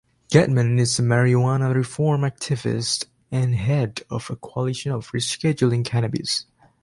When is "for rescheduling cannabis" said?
4.99-6.47